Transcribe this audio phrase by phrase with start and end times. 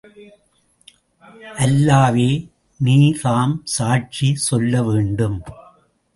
[1.63, 2.31] அல்லாவே
[2.79, 5.39] நீர்தாம் சாட்சி சொல்ல வேண்டும்.